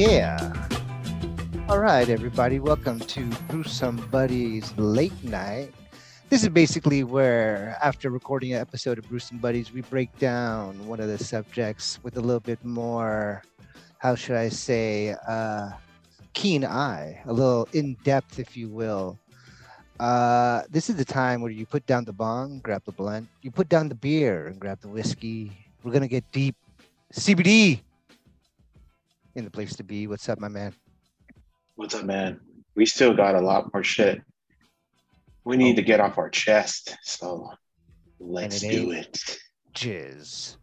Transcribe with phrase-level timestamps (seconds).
[0.00, 0.54] Yeah.
[1.68, 2.58] All right, everybody.
[2.58, 5.74] Welcome to Bruce Somebody's Late Night.
[6.30, 10.86] This is basically where, after recording an episode of Bruce and Buddies, we break down
[10.86, 13.42] one of the subjects with a little bit more,
[13.98, 15.72] how should I say, uh,
[16.32, 19.18] keen eye, a little in depth, if you will.
[19.98, 23.50] Uh, this is the time where you put down the bong, grab the blunt, you
[23.50, 25.52] put down the beer, and grab the whiskey.
[25.84, 26.56] We're gonna get deep.
[27.12, 27.80] CBD
[29.40, 30.06] in the place to be.
[30.06, 30.74] What's up, my man?
[31.74, 32.40] What's up, man?
[32.76, 34.20] We still got a lot more shit.
[35.44, 36.96] We need to get off our chest.
[37.02, 37.50] So
[38.20, 39.18] let's it do it.
[39.74, 40.56] Jizz.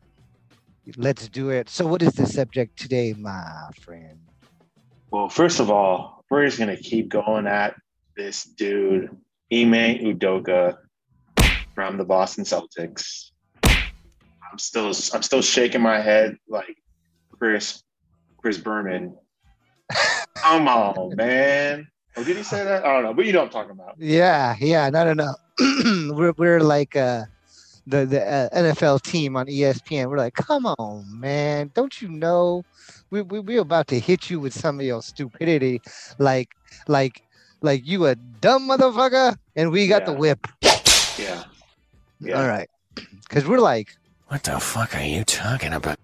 [0.96, 1.70] Let's do it.
[1.70, 4.20] So, what is the subject today, my friend?
[5.12, 7.76] Well, first of all, we're just gonna keep going at
[8.16, 9.10] this dude,
[9.52, 10.78] Ime Udoka
[11.74, 13.32] from the Boston Celtics.
[13.64, 16.78] I'm still I'm still shaking my head like
[17.38, 17.82] Chris
[18.38, 19.16] Chris Berman.
[20.36, 21.88] Come on, man.
[22.16, 22.84] Oh, did he say that?
[22.86, 23.96] I don't know, but you know what I'm talking about.
[24.00, 25.36] Yeah, yeah, no, no, no.
[26.16, 27.26] we're we're like uh,
[27.86, 30.10] the the uh, NFL team on ESPN.
[30.10, 32.64] We're like, come on, man, don't you know?
[33.12, 35.82] We we we're about to hit you with some of your stupidity,
[36.18, 36.50] like
[36.88, 37.22] like
[37.62, 40.48] like you a dumb motherfucker, and we got the whip.
[41.18, 41.44] Yeah.
[42.20, 42.42] Yeah.
[42.42, 43.96] All right, because we're like,
[44.28, 46.00] What the fuck are you talking about?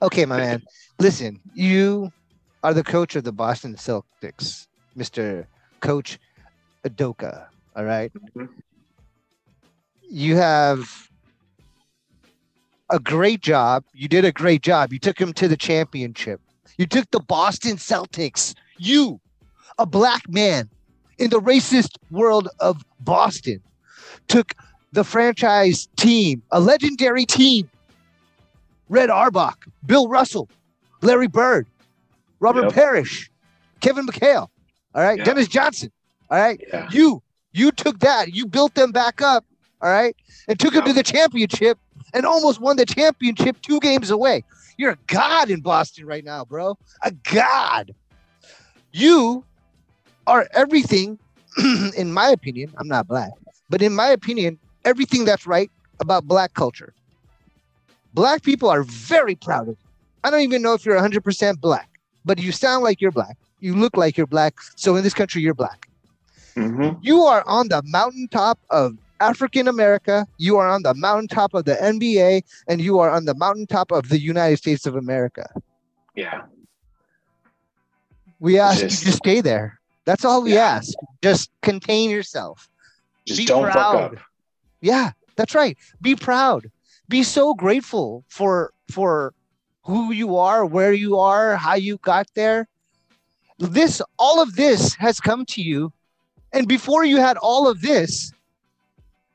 [0.00, 0.62] okay, my man,
[1.00, 2.12] listen, you
[2.62, 5.48] are the coach of the Boston Celtics, Mister
[5.80, 6.18] Coach
[6.84, 7.46] Adoka.
[7.74, 8.12] All right.
[8.36, 8.48] Mhm.
[10.12, 11.08] you have
[12.90, 13.84] a great job.
[13.94, 14.92] You did a great job.
[14.92, 16.40] You took him to the championship.
[16.78, 18.54] You took the Boston Celtics.
[18.76, 19.20] You,
[19.78, 20.68] a black man
[21.18, 23.62] in the racist world of Boston,
[24.26, 24.54] took
[24.92, 27.70] the franchise team, a legendary team.
[28.88, 30.48] Red Auerbach, Bill Russell,
[31.02, 31.66] Larry Bird,
[32.40, 32.72] Robert Yep.
[32.72, 33.30] Parrish,
[33.80, 34.48] Kevin McHale,
[34.94, 35.24] all right, Yeah.
[35.24, 35.90] Dennis Johnson,
[36.30, 36.60] all right.
[36.72, 36.88] Yeah.
[36.92, 37.22] You
[37.52, 39.44] you took that, you built them back up,
[39.82, 40.14] all right,
[40.48, 41.78] and took them to the championship
[42.14, 44.44] and almost won the championship two games away.
[44.76, 46.78] You're a god in Boston right now, bro.
[47.02, 47.94] A god.
[48.92, 49.44] You
[50.26, 51.18] are everything,
[51.96, 52.72] in my opinion.
[52.78, 53.30] I'm not black,
[53.68, 56.94] but in my opinion, everything that's right about black culture.
[58.14, 59.89] Black people are very proud of you.
[60.24, 61.88] I don't even know if you're 100% black,
[62.24, 63.36] but you sound like you're black.
[63.60, 64.54] You look like you're black.
[64.76, 65.88] So in this country, you're black.
[66.54, 70.26] hmm You are on the mountaintop of African America.
[70.38, 74.08] You are on the mountaintop of the NBA, and you are on the mountaintop of
[74.08, 75.48] the United States of America.
[76.14, 76.42] Yeah.
[78.38, 79.78] We ask Just- you to stay there.
[80.06, 80.76] That's all we Yeah.
[80.76, 80.94] ask.
[81.22, 82.68] Just contain yourself.
[83.26, 84.14] Just Be don't fuck up.
[84.80, 85.76] Yeah, that's right.
[86.00, 86.70] Be proud.
[87.08, 89.34] Be so grateful for for
[89.90, 92.68] who you are, where you are, how you got there.
[93.58, 95.92] This all of this has come to you.
[96.52, 98.32] And before you had all of this,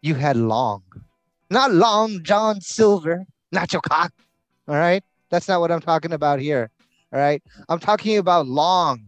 [0.02, 0.82] you had long.
[1.50, 4.12] Not long John Silver, not your cock.
[4.68, 5.04] All right?
[5.30, 6.70] That's not what I'm talking about here.
[7.12, 7.44] All right?
[7.70, 9.06] I'm talking about long.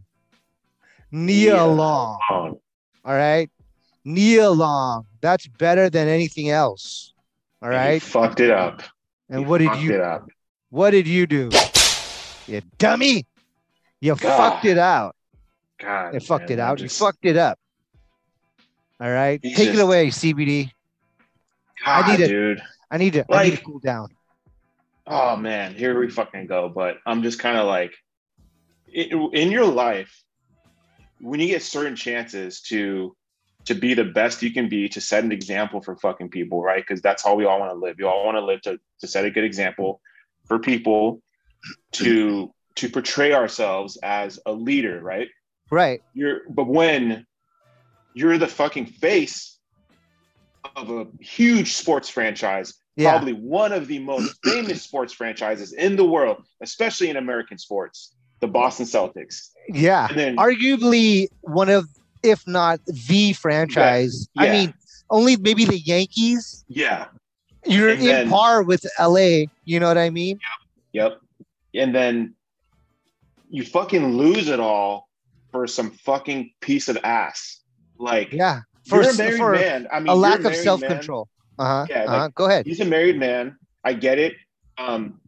[1.12, 2.20] Nia Long.
[2.30, 2.60] All
[3.06, 3.50] right.
[4.04, 5.06] Kneel long.
[5.22, 7.14] That's better than anything else.
[7.62, 7.94] All right.
[7.96, 8.84] you fucked it up.
[9.30, 9.92] And You what did you.
[10.70, 11.50] What did you do?
[12.48, 13.26] You dummy.
[14.00, 14.38] You God.
[14.38, 15.16] fucked it out.
[15.80, 16.14] God.
[16.14, 16.80] You fucked man, it out.
[16.80, 17.60] You fucked it up.
[19.00, 19.40] All right.
[19.42, 20.72] He's Take it away, CBD.
[21.86, 22.28] God, I need it.
[22.28, 22.62] dude.
[22.90, 24.10] I need to I need to cool down.
[25.06, 26.70] Oh man, here we fucking go.
[26.70, 27.94] But I'm just kind of like,
[28.88, 30.24] it, in your life,
[31.20, 33.16] when you get certain chances to
[33.66, 36.82] to be the best you can be, to set an example for fucking people, right?
[36.86, 37.98] Because that's how we all want to live.
[38.00, 40.02] You all want to live to to set a good example
[40.48, 41.22] for people,
[41.94, 45.28] to to portray ourselves as a leader, right?
[45.70, 46.02] Right.
[46.14, 47.26] you're but when
[48.14, 49.60] you're the fucking face
[50.78, 53.12] of a huge sports franchise Yeah.
[53.12, 58.16] probably one of the most famous sports franchises in the world especially in american sports
[58.40, 60.08] the boston celtics Yeah.
[60.10, 61.86] and then Arguably one of,
[62.24, 64.28] if not the franchise.
[64.38, 64.52] I Yeah.
[64.54, 64.74] mean,
[65.10, 66.64] only maybe the Yankees.
[66.70, 67.08] yeah
[67.68, 69.46] You're And in then- par with LA.
[69.66, 70.40] You know what I mean?
[70.94, 71.20] yep
[71.76, 72.34] and then
[73.50, 75.10] you fucking lose it all
[75.52, 77.60] for some fucking piece of ass
[78.00, 78.62] like Yeah.
[78.86, 81.28] you're For, a married for man i mean a you're lack of self control.
[81.60, 81.86] Uh huh.
[81.90, 82.30] Yeah, uh-huh.
[82.36, 82.66] Go ahead.
[82.66, 83.58] he's a married man.
[83.84, 84.36] I get it.
[84.78, 85.20] Um,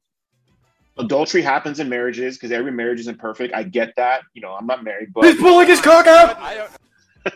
[0.97, 3.53] adultery happens in marriages because every marriage isn't perfect.
[3.53, 4.21] I get that.
[4.33, 6.71] You know, I'm not married, but he's pulling his cock out.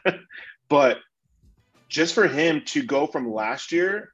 [0.70, 1.00] but
[1.90, 4.13] just for him to go from last year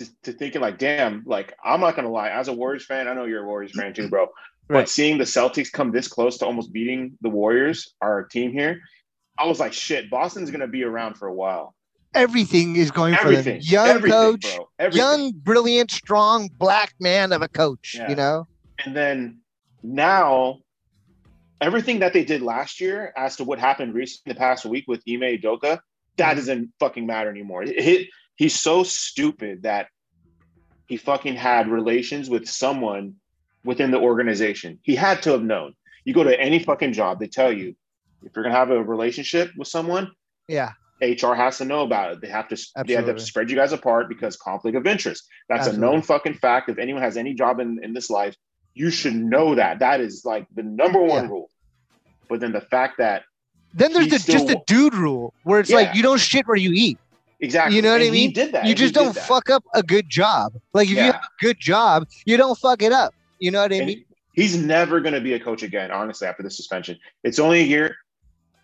[0.00, 3.14] to, to thinking like, damn, like I'm not gonna lie, as a Warriors fan, I
[3.14, 4.26] know you're a Warriors fan too, bro.
[4.68, 4.88] But Right.
[4.88, 8.80] seeing the Celtics come this close to almost beating the Warriors, our team here,
[9.38, 11.74] I was like, shit, Boston's gonna be around for a while.
[12.14, 13.58] Everything is going for them.
[13.62, 14.10] Young everything,
[14.40, 14.58] coach.
[14.92, 17.94] Young, brilliant, strong black man of a coach.
[17.96, 18.08] Yeah.
[18.10, 18.48] You know,
[18.84, 19.40] And then
[19.82, 20.58] now,
[21.60, 25.02] everything that they did last year as to what happened recently the past week with
[25.08, 25.80] Ime Doka,
[26.16, 26.36] that Mhm.
[26.36, 27.62] doesn't fucking matter anymore.
[27.62, 29.88] He, he's so stupid that
[30.86, 33.14] he fucking had relations with someone
[33.64, 34.78] within the organization.
[34.82, 35.74] He had to have known.
[36.06, 37.76] You go to any fucking job, they tell you
[38.24, 40.10] if you're gonna have a relationship with someone,
[40.48, 40.70] yeah,
[41.02, 42.20] HR has to know about it.
[42.22, 42.94] They have to Absolutely.
[42.94, 45.28] they have to spread you guys apart because conflict of interest.
[45.50, 45.86] That's Absolutely.
[45.86, 46.70] a known fucking fact.
[46.70, 48.34] If anyone has any job in, in this life,
[48.74, 49.80] you should know that.
[49.80, 51.30] That is like the number one Yeah.
[51.30, 51.50] rule.
[52.30, 53.24] But then the fact that
[53.74, 55.76] then there's He the, just a dude rule where it's Yeah.
[55.80, 56.98] like you don't shit where you eat.
[57.40, 58.28] Exactly, You know what and I mean?
[58.28, 58.64] He did that.
[58.66, 60.52] You just don't fuck up a good job.
[60.74, 63.14] Like if you have a good job, you don't fuck it up.
[63.38, 64.04] You know what I And mean?
[64.34, 65.90] he's never going to be a coach again.
[65.90, 67.96] Honestly, after the suspension, it's only a year.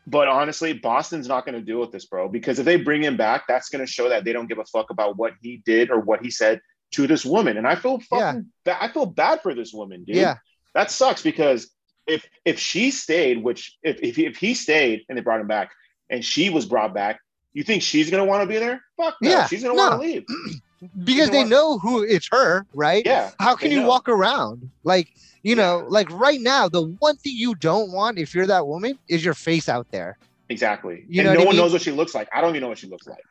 [0.09, 2.29] But honestly, Boston's not going to deal with this, bro.
[2.29, 4.65] Because if they bring him back, that's going to show that they don't give a
[4.67, 6.61] fuck about what he did or what he said
[6.93, 7.57] to this woman.
[7.57, 10.15] And I feel fucking, ba- I feel bad for this woman, dude.
[10.17, 10.37] Yeah.
[10.75, 11.71] that sucks because
[12.07, 15.49] if if she stayed, which if if he, if he stayed and they brought him
[15.49, 15.71] back,
[16.09, 17.19] and she was brought back,
[17.57, 18.83] you think she's gonna want to be there?
[18.97, 19.89] Fuck no, Yeah, she's gonna no.
[19.89, 20.25] want to leave.
[21.05, 21.49] Because they what?
[21.49, 23.03] know who it's her, right?
[23.05, 23.31] Yeah.
[23.41, 23.89] How can you know.
[23.89, 24.71] walk around?
[24.85, 25.09] Like,
[25.43, 25.87] you know, Yeah.
[25.89, 29.33] like right now, the one thing you don't want if you're that woman is your
[29.33, 30.19] face out there.
[30.51, 31.07] Exactly.
[31.09, 31.63] You and know no I one mean?
[31.65, 32.29] knows what she looks like.
[32.33, 33.23] I don't even know what she looks like.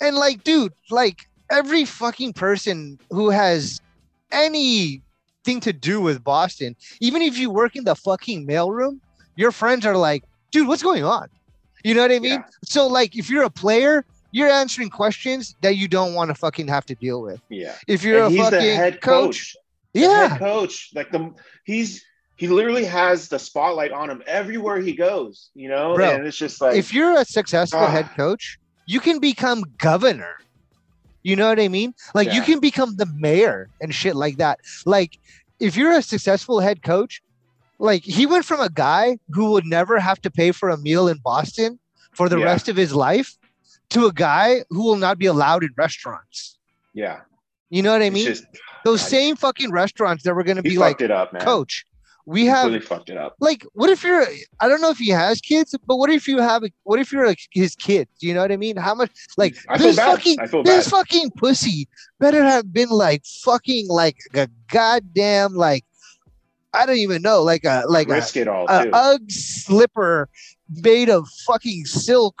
[0.00, 3.80] And like, dude, like every fucking person who has
[4.30, 9.00] anything to do with Boston, even if you work in the fucking mailroom,
[9.36, 11.28] your friends are like, dude, what's going on?
[11.84, 12.32] You know what I mean?
[12.40, 12.44] Yeah.
[12.64, 16.68] So like if you're a player, you're answering questions that you don't want to fucking
[16.68, 17.40] have to deal with.
[17.48, 17.74] Yeah.
[17.86, 19.56] If you're and a fucking head coach, coach.
[19.94, 20.90] Yeah, head coach.
[20.94, 21.32] Like the
[21.64, 22.04] he's
[22.36, 25.50] he literally has the spotlight on him everywhere he goes.
[25.54, 27.90] You know, Bro, and it's just like if you're a successful Ah.
[27.90, 30.36] head coach, you can become governor.
[31.22, 31.94] You know what I mean?
[32.14, 34.58] Like you can become the mayor and shit like that.
[34.86, 35.18] Like
[35.60, 37.22] if you're a successful head coach,
[37.90, 41.08] like he went from a guy who would never have to pay for a meal
[41.08, 41.78] in Boston
[42.18, 42.44] for the Yeah.
[42.50, 43.30] rest of his life
[43.90, 46.58] to a guy who will not be allowed in restaurants.
[46.94, 47.20] yeah,
[47.70, 48.26] You know what I mean?
[48.26, 48.44] just
[48.84, 51.42] Those God, same fucking restaurants that were going to be like, it up, man.
[51.42, 51.84] coach,
[52.26, 53.34] we have really fucked it up.
[53.40, 54.24] like what if you're
[54.60, 57.10] i don't know if he has kids but what if you have a what if
[57.12, 59.96] you're like his kid do you know what i mean how much like I this
[59.96, 60.90] fucking I this bad.
[60.96, 61.88] fucking pussy
[62.20, 65.84] better have been like fucking like a goddamn like
[66.74, 68.90] i don't even know like a like a, it all a too.
[68.92, 70.28] ugg slipper
[70.82, 72.34] made of fucking silk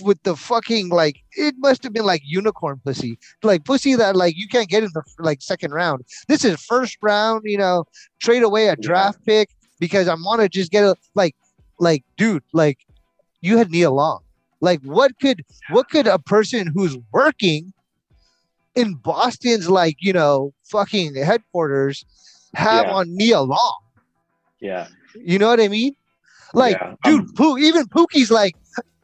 [0.00, 3.18] with the fucking like it must have been like unicorn pussy.
[3.42, 6.04] Like pussy that like you can't get in the like second round.
[6.28, 7.84] This is first round you know
[8.20, 11.34] trade away a draft pick because i want to just get a like
[11.78, 12.78] like dude like
[13.40, 14.20] you had Nia Long
[14.60, 17.72] like what could what could a person who's working
[18.74, 22.04] in boston's like you know fucking headquarters
[22.54, 22.92] have Yeah.
[22.92, 23.78] on Nia Long
[24.60, 25.94] yeah, you know what I mean?
[26.52, 28.56] Like, Yeah, dude, um, Poo, even Pookie's like,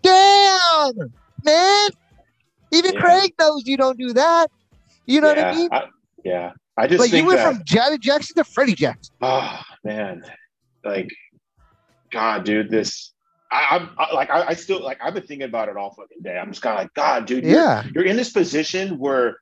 [0.02, 1.12] damn,
[1.44, 1.88] man.
[2.72, 3.00] Even Yeah.
[3.00, 4.48] Craig knows you don't do that.
[5.06, 5.68] You know what I mean?
[6.24, 7.54] yeah, I just Like, you went that.
[7.54, 9.14] from Janet Jackson to Freddie Jackson.
[9.22, 10.24] Oh man,
[10.84, 11.08] like,
[12.10, 13.12] God, dude, this.
[13.52, 14.98] I, I'm I, like, I, I still like.
[15.00, 16.36] I've been thinking about it all fucking day.
[16.36, 17.84] I'm just kind of like, God, dude, you're, Yeah.
[17.94, 19.36] you're in this position where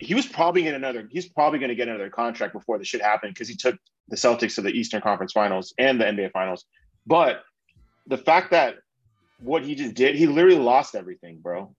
[0.00, 1.06] he was probably getting another.
[1.10, 3.76] He's probably going to get another contract before this shit happened because he took
[4.08, 6.64] the Celtics to the Eastern Conference Finals and the NBA Finals.
[7.06, 7.42] But
[8.06, 8.76] the fact that
[9.40, 11.74] what he just did, he literally lost everything, bro.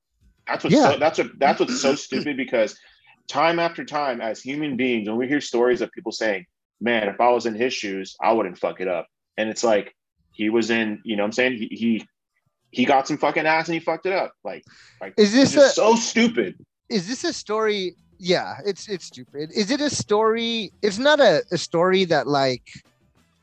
[0.47, 0.91] That's what's Yeah.
[0.91, 2.77] so, that's what that's what's so stupid because
[3.27, 6.45] time after time, as human beings, when we hear stories of people saying,
[6.79, 9.95] "Man, if I was in his shoes, I wouldn't fuck it up," and it's like
[10.31, 12.07] he was in, you know, what I'm saying he he
[12.71, 14.33] he got some fucking ass and he fucked it up.
[14.43, 14.63] Like,
[15.01, 16.55] like Is this a so stupid.
[16.89, 17.95] is this a story?
[18.23, 19.49] Yeah, it's it's stupid.
[19.51, 20.71] Is it a story?
[20.83, 22.69] It's not a, a story that like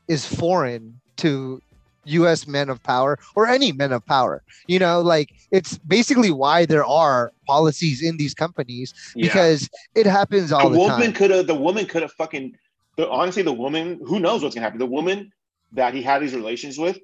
[0.07, 1.61] is foreign to
[2.05, 4.41] US men of power or any men of power.
[4.67, 9.27] You know, like it's basically why there are policies in these companies Yeah.
[9.27, 11.13] because it happens all the the, woman time.
[11.13, 12.55] could have the woman could have fucking
[12.95, 15.29] the honestly the woman who knows what's gonna happen the woman
[15.73, 16.99] that he had these relations with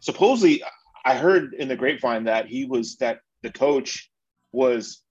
[0.00, 0.62] supposedly
[1.04, 4.10] i heard in the grapevine that he was that the coach
[4.52, 5.03] was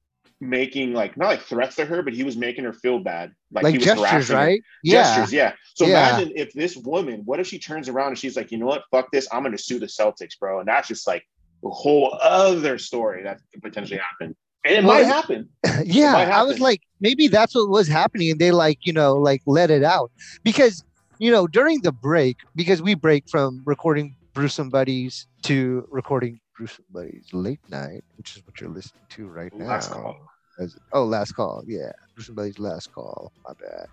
[0.44, 3.32] making like not like threats to her but he was making her feel bad.
[3.52, 4.62] Like, Like he was gestures, right?
[4.84, 5.04] Yeah.
[5.04, 5.54] gestures yeah.
[5.76, 6.10] So Yeah.
[6.10, 8.84] imagine if this woman what if she turns around and she's like you know what?
[8.92, 9.28] Fuck this.
[9.32, 10.60] I'm gonna sue the celtics bro.
[10.60, 11.24] And that's just like
[11.66, 14.36] a whole other story that could potentially happen.
[14.66, 15.50] And it Well, might happen.
[15.86, 19.16] Yeah might i was like maybe that's what was happening and they like you know
[19.16, 20.12] like let it out.
[20.44, 20.84] Because
[21.20, 26.42] you know, during the break, because we break from recording Bruce and Buddies to recording
[26.58, 30.18] Bruce and Buddies late night, which is what you're listening to right now.
[30.58, 30.66] Last call.
[30.66, 31.64] As- oh, last call.
[31.68, 31.92] Yeah.
[32.16, 33.32] Bruce and last call.
[33.48, 33.88] My bad.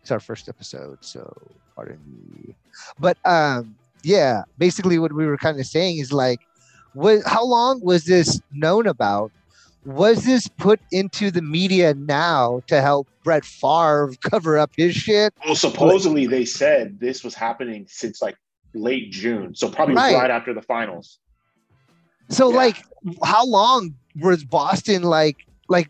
[0.00, 1.30] It's our first episode, so
[1.74, 1.98] pardon
[2.32, 2.54] me.
[2.98, 6.40] But um, yeah, basically what we were kind of saying is like,
[6.94, 9.30] what how long was this known about?
[9.84, 15.34] Was this put into the media now to help Brett Favre cover up his shit?
[15.44, 18.36] Well, supposedly they said this was happening since like
[18.74, 20.14] late June, so probably Right.
[20.14, 21.18] right, after the finals.
[22.30, 22.56] So Yeah.
[22.56, 22.76] like
[23.24, 25.36] how long was Boston like
[25.68, 25.88] like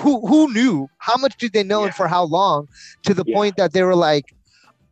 [0.00, 0.88] who who knew?
[0.98, 2.68] How much did they know and for how long
[3.04, 3.34] to the Yeah.
[3.34, 4.24] point that they were like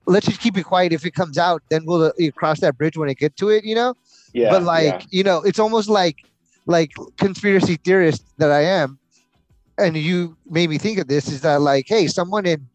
[0.06, 2.96] let's just keep it quiet if it comes out then we'll uh, cross that bridge
[2.96, 3.94] when it get to it, you know?
[4.32, 5.02] Yeah, but like, yeah.
[5.10, 6.16] you know, it's almost like
[6.66, 8.98] like conspiracy theorist that I am
[9.78, 12.68] and you made me think of this is that like hey, someone in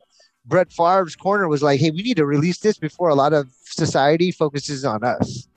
[0.45, 3.49] Brett Favre's corner was like, "Hey, we need to release this before a lot of
[3.63, 5.47] society focuses on us."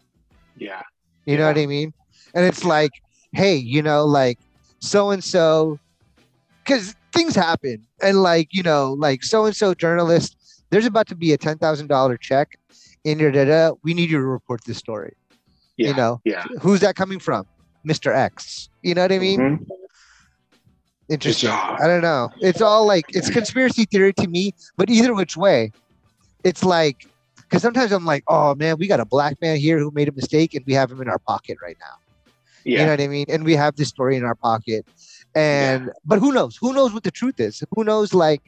[0.56, 0.82] yeah,
[1.26, 1.92] You know what I mean?
[2.34, 2.90] And it's like,
[3.32, 4.38] hey, you know, like
[4.80, 5.78] so and so,
[6.66, 10.36] because things happen, and like you know, like so and so journalist,
[10.70, 12.58] there's about to be a ten thousand dollar check
[13.04, 13.74] in your data.
[13.84, 15.14] We need you to report this story.
[15.76, 16.44] yeah, You know, yeah.
[16.60, 17.46] who's that coming from?
[17.86, 18.12] Mr.
[18.14, 18.68] X.
[18.82, 19.40] You know what I mean?
[19.40, 19.66] Mhm.
[21.08, 21.50] Interesting.
[21.50, 22.30] I don't know.
[22.40, 25.70] It's all like it's conspiracy theory to me, but either which way,
[26.42, 27.06] it's like
[27.42, 30.12] because sometimes I'm like, oh man, we got a black man here who made a
[30.12, 31.94] mistake, and we have him in our pocket right now.
[32.64, 33.26] Yeah, You know what I mean?
[33.28, 34.84] And we have this story in our pocket.
[35.36, 36.56] And but who knows?
[36.60, 37.62] Who knows what the truth is?
[37.76, 38.40] Who knows like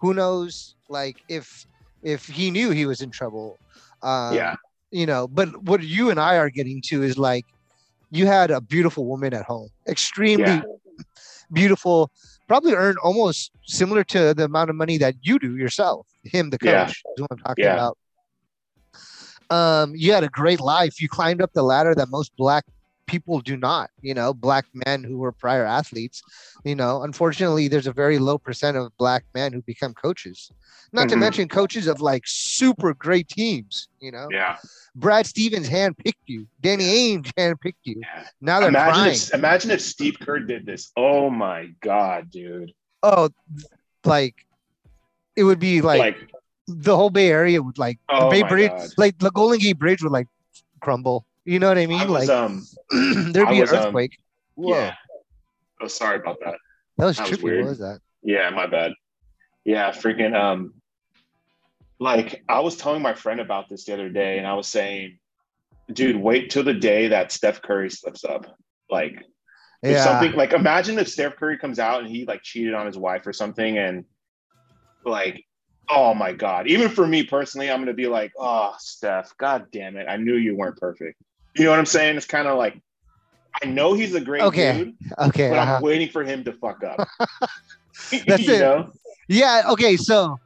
[0.00, 1.64] who knows like if
[2.02, 3.60] if he knew he was in trouble.
[4.02, 4.54] Um, yeah,
[4.90, 7.46] You know, but what you and I are getting to is like
[8.10, 9.68] you had a beautiful woman at home.
[9.88, 10.62] Extremely Yeah.
[11.52, 12.10] beautiful,
[12.48, 16.08] probably earned almost similar to the amount of money that you do yourself.
[16.24, 16.86] Him, the coach, Yeah.
[16.88, 17.74] is what I'm talking Yeah.
[17.74, 17.98] about.
[19.50, 21.00] Um, you had a great life.
[21.00, 22.64] You climbed up the ladder that most black
[23.12, 23.90] people do not.
[24.00, 26.22] You know, black men who were prior athletes.
[26.64, 30.50] You know, unfortunately, there's a very low percent of black men who become coaches.
[30.92, 31.20] Not to Mhm.
[31.20, 33.88] mention coaches of like super great teams.
[34.00, 34.56] You know, yeah.
[34.96, 36.46] Brad Stevens handpicked you.
[36.60, 38.00] Danny Ainge handpicked you.
[38.00, 38.26] yeah.
[38.40, 39.12] Now they're Imagine crying.
[39.14, 40.90] if, imagine if Steve Kerr did this.
[40.96, 42.72] Oh my god, dude!
[43.02, 43.28] Oh,
[44.04, 44.34] like
[45.36, 46.30] it would be like, Like,
[46.68, 48.88] the whole Bay Area would like oh Bay Bridge, god.
[48.98, 50.28] like the Golden Gate Bridge would like
[50.80, 51.24] crumble.
[51.44, 52.00] You know what I mean?
[52.00, 52.64] I was, like um,
[53.32, 54.16] there'd be an was, um, earthquake.
[54.54, 54.94] Whoa, yeah.
[55.80, 56.54] Oh, sorry about that.
[56.98, 57.42] that was that was trippy.
[57.42, 57.60] weird.
[57.64, 58.00] what was that?
[58.22, 58.92] Yeah, my bad.
[59.64, 60.74] Yeah, freaking um
[61.98, 65.18] like I was telling my friend about this the other day and I was saying,
[65.92, 68.46] dude, wait till the day that Steph Curry slips up.
[68.90, 69.24] Like
[69.82, 72.86] if Yeah, something like imagine if Steph Curry comes out and he like cheated on
[72.86, 74.04] his wife or something and
[75.04, 75.44] like
[75.90, 76.68] oh my god.
[76.68, 80.06] Even for me personally, I'm gonna be like, oh Steph, god damn it.
[80.08, 81.20] I knew you weren't perfect.
[81.54, 82.16] You know what I'm saying?
[82.16, 82.80] It's kind of like
[83.62, 84.78] I know he's a great Okay.
[84.78, 85.50] dude, okay.
[85.50, 85.76] but uh-huh.
[85.76, 87.06] I'm waiting for him to fuck up.
[88.26, 88.60] That's it.
[88.60, 88.90] know?
[89.28, 89.62] Yeah.
[89.70, 89.96] Okay.
[89.96, 90.38] So,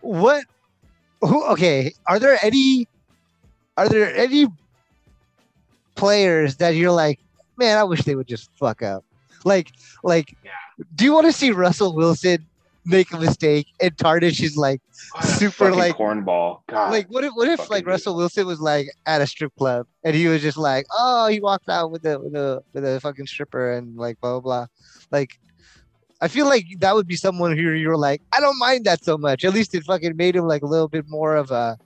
[0.00, 0.44] what?
[1.20, 1.44] Who?
[1.52, 1.92] Okay.
[2.06, 2.86] Are there any?
[3.76, 4.46] Are there any
[5.96, 7.18] players that you're like,
[7.56, 9.04] man, I wish they would just fuck up?
[9.44, 10.52] Like, like, Yeah.
[10.94, 12.46] do you want to see Russell Wilson
[12.86, 14.80] make a mistake and tarnish his like,
[15.22, 16.60] Super, like- cornball.
[16.68, 16.90] God.
[16.90, 17.86] like what if what if like.
[17.86, 21.40] Russell Wilson was like at a strip club and he was just like, oh, he
[21.40, 24.66] walked out with a with a with a fucking stripper and like blah blah blah.
[25.10, 25.38] Like
[26.20, 29.18] I feel like that would be someone who you're like, I don't mind that so
[29.18, 29.44] much.
[29.44, 31.76] At least it fucking made him like a little bit more of a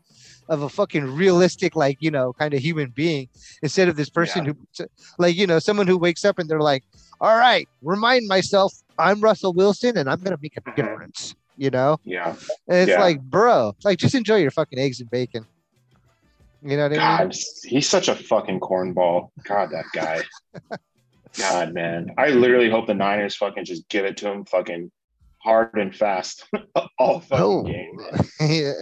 [0.48, 3.28] of a fucking realistic, like, you know, kind of human being
[3.62, 4.56] instead of this person who
[5.18, 6.84] like, you know, someone who wakes up and they're like,
[7.20, 11.98] All right, remind myself I'm Russell Wilson and I'm gonna make a difference, you know?
[12.04, 12.34] yeah.
[12.68, 13.00] And it's Yeah.
[13.00, 15.44] like, bro, like just enjoy your fucking eggs and bacon.
[16.62, 17.28] You know what I mean?
[17.28, 19.28] God, he's such a fucking cornball.
[19.44, 20.22] God, that guy.
[21.38, 22.10] God, man.
[22.18, 24.90] I literally hope the Niners fucking just give it to him fucking
[25.40, 26.44] hard and fast
[26.98, 27.62] all fucking Oh.
[27.62, 28.00] game.
[28.40, 28.72] yeah.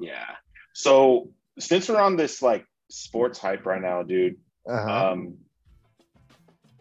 [0.00, 0.26] Yeah.
[0.74, 4.36] So since we're on this like sports hype right now, dude,
[4.68, 5.12] Uh-huh.
[5.12, 5.38] um,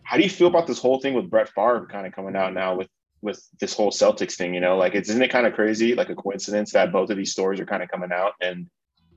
[0.09, 2.51] how do you feel about this whole thing with Brett Favre kind of coming out
[2.51, 2.87] now with
[3.21, 4.55] with this whole Celtics thing?
[4.55, 7.17] You know, like it's isn't it kind of crazy, like a coincidence that both of
[7.17, 8.65] these stories are kind of coming out and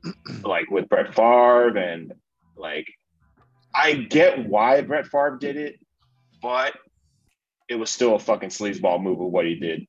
[0.44, 2.12] like with Brett Favre and
[2.58, 2.86] like
[3.74, 5.80] I get why Brett Favre did it,
[6.42, 6.74] but
[7.70, 9.86] it was still a fucking sleazeball move of what he did.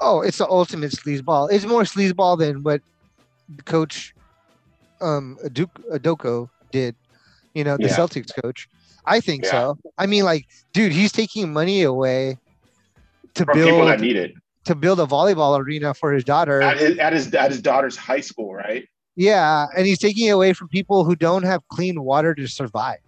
[0.00, 1.50] oh, it's the ultimate sleazeball.
[1.50, 2.82] It's more sleazeball than what
[3.64, 4.14] coach
[5.00, 6.94] um Duke Adoko did,
[7.52, 7.96] you know, the Yeah.
[7.96, 8.68] Celtics coach.
[9.06, 9.50] I think Yeah.
[9.50, 9.78] so.
[9.98, 12.38] I mean, like, dude, he's taking money away
[13.34, 14.32] to From people that build need it.
[14.64, 16.60] to build a volleyball arena for his daughter.
[16.62, 18.88] At his, at his at his daughter's high school, right?
[19.16, 22.98] Yeah, and he's taking it away from people who don't have clean water to survive.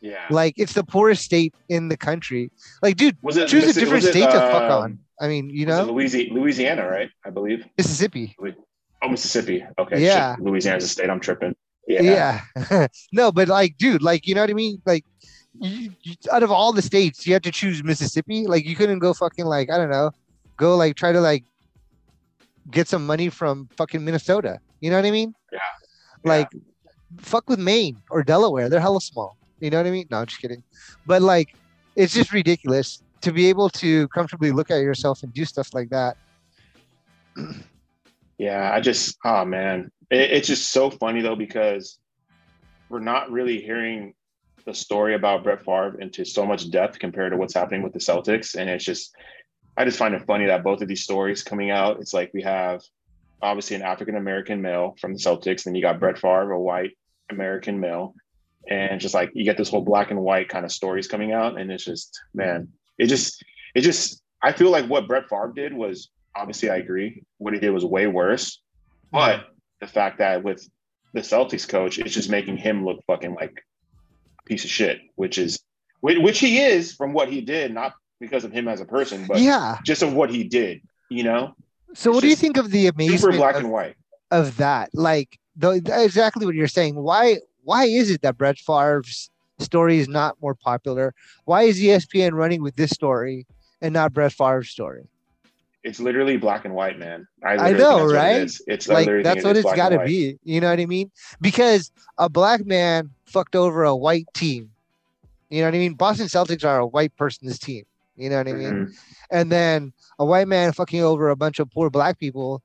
[0.00, 0.24] Yeah.
[0.30, 2.50] Like it's the poorest state in the country.
[2.82, 4.98] Like, dude, it choose a different it, state to fuck um, on.
[5.20, 7.10] I mean, you know, Louisi- Louisiana, right?
[7.24, 7.64] I believe.
[7.76, 8.36] Mississippi.
[9.02, 9.64] Oh, Mississippi.
[9.78, 10.02] Okay.
[10.02, 10.36] Yeah.
[10.36, 10.44] Shit.
[10.44, 11.10] Louisiana's a state.
[11.10, 11.54] I'm tripping.
[11.88, 12.40] Yeah.
[12.70, 12.86] Yeah.
[13.12, 14.80] no, but like, dude, like, you know what I mean?
[14.84, 15.04] Like,
[15.58, 18.46] you, you- out of all the states, you had to choose Mississippi.
[18.46, 20.10] Like, you couldn't go fucking like, I don't know,
[20.56, 21.44] go like try to like
[22.70, 24.60] get some money from fucking Minnesota.
[24.80, 25.34] You know what I mean?
[25.50, 25.58] Yeah.
[26.24, 26.48] Like,
[27.18, 28.68] fuck with Maine or Delaware.
[28.68, 29.36] They're hella small.
[29.60, 30.06] You know what I mean?
[30.10, 30.62] No, I'm just kidding.
[31.06, 31.54] But like,
[31.96, 35.88] it's just ridiculous to be able to comfortably look at yourself and do stuff like
[35.90, 36.16] that.
[38.38, 41.98] Yeah, I just, oh man, it, it's just so funny though because
[42.88, 44.14] we're not really hearing
[44.64, 47.98] the story about Brett Favre into so much depth compared to what's happening with the
[47.98, 49.14] Celtics, and it's just,
[49.76, 52.00] I just find it funny that both of these stories coming out.
[52.00, 52.82] It's like we have
[53.40, 56.96] obviously an African American male from the Celtics, then you got Brett Favre, a white
[57.30, 58.14] American male,
[58.68, 61.58] and just like you get this whole black and white kind of stories coming out,
[61.58, 63.42] and it's just, man, it just,
[63.74, 67.22] it just, I feel like what Brett Favre did was obviously I agree.
[67.38, 68.60] What he did was way worse.
[69.10, 69.46] But
[69.80, 70.68] the fact that with
[71.14, 73.64] the Celtics coach, it's just making him look fucking like
[74.38, 75.58] a piece of shit, which is
[76.00, 79.40] which he is from what he did, not because of him as a person, but
[79.40, 79.78] yeah.
[79.84, 81.54] just of what he did, you know?
[81.94, 83.96] So, it's what do you think of the Super black of, and white.
[84.30, 84.90] of that?
[84.92, 86.94] Like, the, exactly what you're saying.
[86.94, 87.38] Why?
[87.64, 91.14] Why is it that Brett Favre's story is not more popular?
[91.44, 93.46] Why is ESPN running with this story
[93.82, 95.08] and not Brett Favre's story?
[95.88, 97.26] It's literally black and white, man.
[97.42, 98.50] I think know, that's what it right?
[98.66, 101.90] It's I like that's what it's got to be you know what i mean because
[102.18, 104.70] a black man fucked over a white team
[105.48, 107.84] you know what i mean boston celtics are a white person's team
[108.16, 108.94] you know what i mean Mhm.
[109.30, 112.62] and then a white man fucking over a bunch of poor black people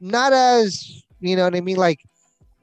[0.00, 2.00] not as you know what i mean like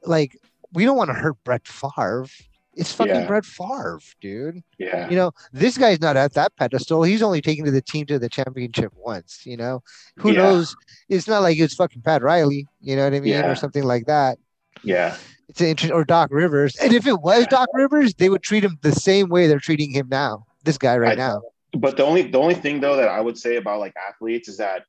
[0.04, 0.36] like
[0.72, 2.26] we don't want to hurt brett Favre.
[2.74, 3.26] It's fucking Yeah.
[3.26, 5.08] brett Favre, dude Yeah.
[5.10, 8.18] you know this guy's not at that pedestal he's only taken to the team to
[8.18, 9.82] the championship once you know
[10.16, 10.38] who Yeah.
[10.38, 10.76] knows
[11.08, 13.50] it's not like it's fucking pat riley you know what i mean Yeah.
[13.50, 14.38] or something like that
[14.82, 15.16] Yeah.
[15.48, 18.64] it's an interest or doc rivers and if it was doc rivers they would treat
[18.64, 21.42] him the same way they're treating him now this guy right I- now
[21.76, 24.56] But the only the only thing though that I would say about like athletes is
[24.58, 24.84] that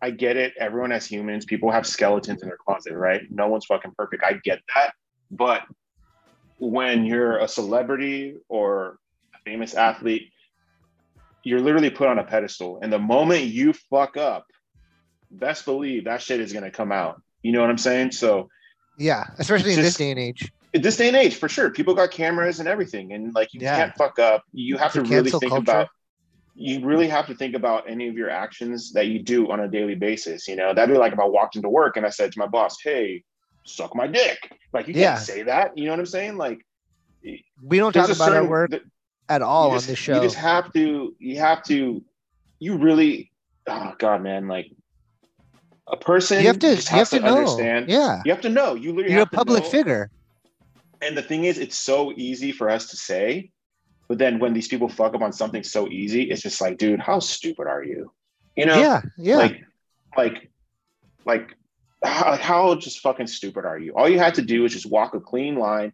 [0.00, 0.52] I get it.
[0.58, 3.22] Everyone as humans, people have skeletons in their closet, right?
[3.30, 4.24] No one's fucking perfect.
[4.24, 4.94] I get that.
[5.30, 5.62] But
[6.70, 8.98] when you're a celebrity or
[9.34, 10.30] a famous athlete,
[11.44, 12.78] you're literally put on a pedestal.
[12.80, 14.46] And the moment you fuck up,
[15.30, 17.20] best believe that shit is gonna come out.
[17.42, 18.12] You know what I'm saying?
[18.12, 18.48] So
[18.98, 21.94] yeah especially in this day and age in this day and age, for sure, people
[21.94, 23.76] got cameras and everything, and like you Yeah.
[23.76, 24.42] can't fuck up.
[24.52, 25.58] You have to really think culture.
[25.58, 25.88] about.
[26.54, 29.68] You really have to think about any of your actions that you do on a
[29.68, 30.46] daily basis.
[30.48, 32.46] You know, that'd be like if I walked into work and I said to my
[32.46, 33.22] boss, "Hey,
[33.64, 34.38] suck my dick."
[34.72, 35.14] Like you Yeah.
[35.14, 35.76] can't say that.
[35.76, 36.36] You know what I'm saying?
[36.36, 36.64] Like
[37.62, 38.82] we don't talk about our certain- work th-
[39.28, 41.14] at all you on just- this show You just have to.
[41.18, 42.02] You have to.
[42.58, 43.30] You really.
[43.66, 44.48] Oh God, man!
[44.48, 44.70] Like
[45.86, 46.40] a person.
[46.40, 47.88] you have to just you have has to know understand.
[47.88, 48.74] yeah You have to know.
[48.74, 50.10] You literally you're a to public know- figure
[51.00, 53.50] and the thing is, it's so easy for us to say,
[54.06, 57.00] but then when these people fuck up on something so easy, it's just like, dude,
[57.00, 58.12] how stupid are you?
[58.56, 59.64] You know, yeah yeah like,
[60.16, 60.50] like,
[61.24, 61.56] like,
[62.04, 63.92] how, how just fucking stupid are you?
[63.94, 65.92] All you had to do is just walk a clean line,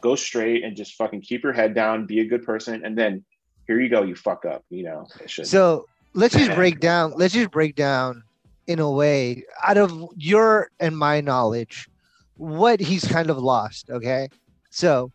[0.00, 3.24] go straight, and just fucking keep your head down, be a good person, and then
[3.66, 4.64] here you go, you fuck up.
[4.70, 7.12] You know, So let's just break down.
[7.16, 8.22] Let's just break down
[8.66, 11.88] in a way, out of your and my knowledge,
[12.36, 13.90] what he's kind of lost.
[13.90, 14.28] Okay,
[14.70, 15.10] so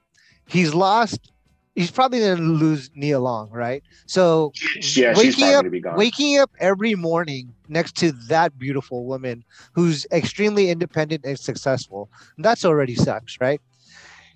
[0.48, 1.32] he's lost.
[1.76, 3.84] He's probably going to lose Nia Long, right?
[4.06, 4.52] So
[4.96, 5.98] yeah, waking up, gonna be gone.
[5.98, 12.64] waking up every morning next to that beautiful woman who's extremely independent and successful, that's
[12.64, 13.60] already sucks, right?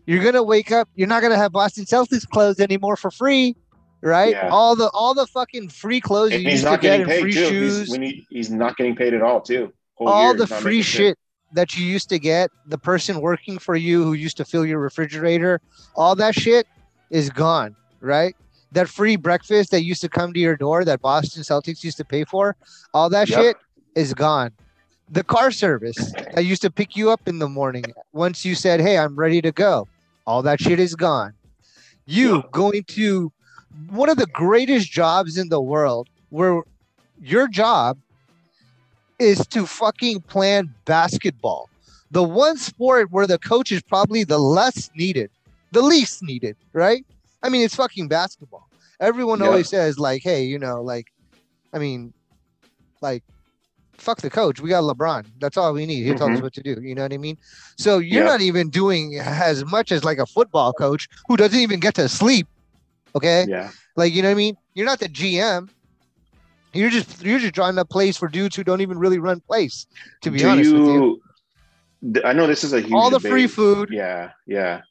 [0.08, 0.90] You're gonna wake up.
[0.96, 3.56] You're not gonna have Boston Celtics clothes anymore for free,
[4.02, 4.32] right?
[4.32, 4.50] Yeah.
[4.50, 7.02] All the all the fucking free clothes you and he's used to not get getting
[7.02, 7.50] and paid free too.
[7.50, 9.72] shoes, He's, he, he's not getting paid at all too.
[9.96, 11.20] Whole all year, the free shit
[11.54, 12.50] that you used to get.
[12.68, 15.62] The person working for you who used to fill your refrigerator,
[15.96, 16.66] all that shit
[17.10, 18.36] is gone, right?
[18.72, 22.06] That free breakfast that used to come to your door that Boston Celtics used to
[22.06, 22.56] pay for,
[22.94, 23.40] all that Yep.
[23.40, 23.58] shit
[23.96, 24.52] is gone.
[25.10, 28.82] The car service that used to pick you up in the morning once you said,
[28.82, 29.88] Hey, I'm ready to go,
[30.26, 31.34] all that shit is gone.
[32.06, 33.32] You going to
[33.90, 36.62] one of the greatest jobs in the world where
[37.20, 38.00] your job
[39.20, 41.70] is to fucking plan basketball.
[42.12, 45.32] The one sport where the coach is probably the less needed,
[45.72, 47.06] the least needed, right?
[47.44, 48.68] I mean, it's fucking basketball.
[49.00, 49.48] Everyone Yeah.
[49.48, 51.06] always says, like, hey, you know, like,
[51.74, 52.14] I mean,
[53.02, 53.24] like,
[53.98, 54.60] fuck the coach.
[54.60, 55.26] We got LeBron.
[55.40, 56.04] That's all we need.
[56.04, 56.44] He'll tell us Mhm.
[56.44, 56.80] what to do.
[56.82, 57.38] You know what I mean?
[57.78, 58.30] So you're Yeah.
[58.30, 62.08] not even doing as much as like a football coach who doesn't even get to
[62.10, 62.48] sleep.
[63.16, 63.46] Okay.
[63.48, 63.72] Yeah.
[63.96, 64.56] Like you know what I mean?
[64.76, 65.70] You're not the GM.
[66.74, 69.88] You're just you're just drawing up plays for dudes who don't even really run plays.
[70.22, 71.22] To be Do honest with you,
[72.14, 72.22] you?
[72.24, 73.32] I know this is a huge all the debate.
[73.32, 73.90] free food.
[73.92, 74.82] Yeah, yeah.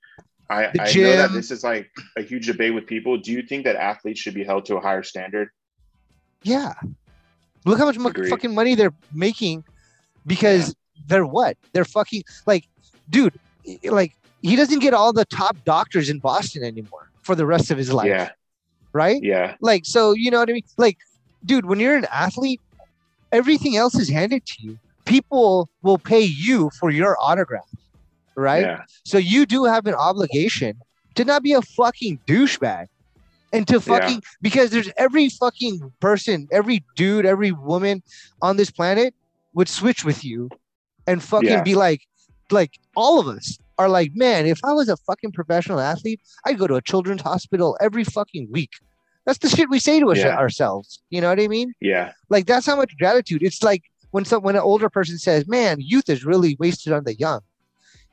[0.48, 3.16] I, I know that this is like a huge debate with people.
[3.16, 5.48] Do you think that athletes should be held to a higher standard?
[6.42, 6.74] Yeah.
[7.64, 8.30] Look how much Agreed.
[8.30, 9.64] fucking money they're making
[10.24, 10.74] because
[11.08, 11.56] they're what?
[11.72, 12.68] They're fucking like,
[13.10, 13.34] dude,
[13.84, 17.78] like he doesn't get all the top doctors in Boston anymore for the rest of
[17.78, 18.06] his life.
[18.06, 18.30] Yeah,
[18.92, 19.20] Right?
[19.22, 20.62] yeah, Like, so you know what I mean?
[20.76, 20.98] Like,
[21.44, 22.60] dude, when you're an athlete,
[23.32, 24.78] everything else is handed to you.
[25.04, 27.66] People will pay you for your autograph.
[28.36, 28.62] Right?
[28.64, 30.78] yeah, So you do have an obligation
[31.14, 32.86] to not be a fucking douchebag
[33.52, 33.80] and to Yeah.
[33.80, 38.02] fucking because there's every fucking person, every dude, every woman
[38.42, 39.14] on this planet
[39.54, 40.50] would switch with you
[41.06, 41.62] and fucking Yeah.
[41.62, 42.02] be like,
[42.50, 46.58] like all of us are like, man, if I was a fucking professional athlete, I'd
[46.58, 48.70] go to a children's hospital every fucking week.
[49.24, 50.36] That's the shit we say to us- Yeah.
[50.36, 51.00] ourselves.
[51.10, 51.72] You know what I mean?
[51.80, 53.42] yeah, Like that's how much gratitude.
[53.42, 57.04] It's like when some when an older person says, "Man, youth is really wasted on
[57.04, 57.40] the young."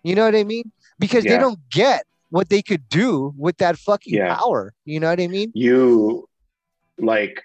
[0.03, 0.71] You know what I mean?
[0.99, 4.35] Because they don't get what they could do with that fucking Yeah.
[4.35, 4.73] power.
[4.85, 5.51] You know what I mean?
[5.53, 6.27] you
[6.97, 7.41] like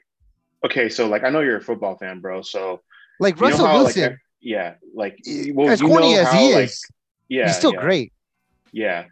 [0.65, 2.43] okay, so like I know you're a football fan, bro.
[2.43, 2.81] So
[3.21, 5.19] Like Russell how, Wilson, ev- yeah, like
[5.53, 6.85] well, as corny as how, he like, is,
[7.29, 7.81] yeah, he's still yeah.
[7.81, 8.13] great.
[8.73, 9.05] Yeah.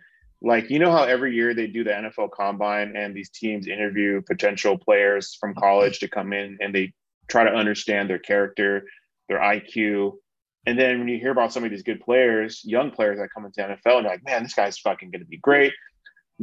[0.42, 4.20] Like, you know how every year they do the NFL combine and these teams interview
[4.20, 6.92] potential players from college to come in and they
[7.26, 8.85] try to understand their character,
[9.28, 10.18] their IQ.
[10.66, 13.44] And then when you hear about some of these good players, young players that come
[13.44, 15.72] into NFL, and you're like, man, this guy's fucking going to be great.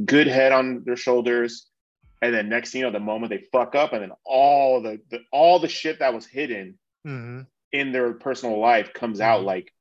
[0.05, 1.67] Good head on their shoulders.
[2.21, 4.99] And then next thing you know, the moment they fuck up, and then all the,
[5.12, 7.47] the all the shit that was hidden Mhm.
[7.73, 9.43] in their personal life comes out.
[9.43, 9.73] Like,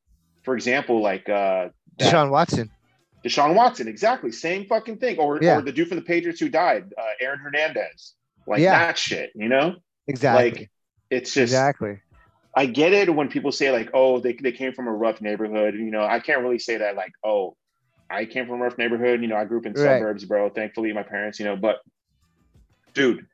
[0.43, 2.69] for example, like uh, that- Deshaun Watson.
[3.25, 5.19] Deshaun Watson, exactly, same fucking thing.
[5.19, 5.59] Or, Yeah.
[5.59, 8.15] or the dude from the Patriots who died, uh, Aaron Hernandez,
[8.49, 8.77] like Yeah.
[8.87, 9.31] that shit.
[9.37, 9.77] You know,
[10.09, 10.51] Exactly.
[10.51, 10.71] like
[11.11, 11.53] it's just.
[11.53, 12.01] exactly.
[12.55, 15.75] I get it when people say like, oh, they they came from a rough neighborhood.
[15.75, 17.57] You know, I can't really say that like, oh,
[18.11, 19.23] I came from a rough neighborhood.
[19.23, 19.97] You know, I grew up in Right.
[19.97, 20.51] suburbs, bro.
[20.51, 21.79] Thankfully, my parents, you know, but
[22.95, 23.27] dude.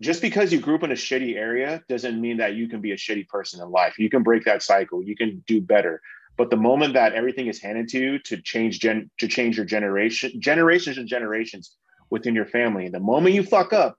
[0.00, 2.90] Just because you grew up in a shitty area doesn't mean that you can be
[2.90, 3.98] a shitty person in life.
[3.98, 5.00] You can break that cycle.
[5.00, 6.00] You can do better.
[6.36, 9.66] But the moment that everything is handed to you to change gen to change your
[9.66, 11.76] generation, generations and generations
[12.10, 13.96] within your family, the moment you fuck up,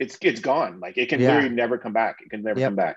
[0.00, 0.80] it's it's gone.
[0.80, 1.28] Like it can Yeah.
[1.28, 2.16] literally never come back.
[2.24, 2.68] It can never Yep.
[2.70, 2.96] come back.